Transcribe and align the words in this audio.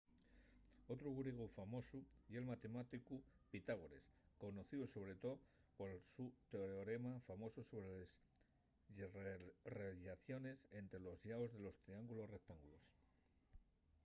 otru 0.91 1.09
griegu 1.17 1.45
famosu 1.57 1.99
ye’l 2.31 2.45
matemáticu 2.53 3.15
pitágores 3.51 4.05
conocíu 4.43 4.83
sobre 4.93 5.13
too 5.23 5.35
pol 5.77 5.93
so 6.13 6.25
teorema 6.51 7.13
famosu 7.27 7.61
sobre 7.71 7.93
les 9.25 9.43
rellaciones 9.79 10.59
ente 10.79 10.97
los 11.05 11.17
llaos 11.27 11.49
de 11.53 11.59
los 11.65 11.75
triángulos 11.83 12.31
rectángulos 12.35 12.83